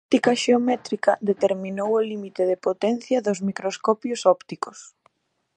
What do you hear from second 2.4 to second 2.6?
de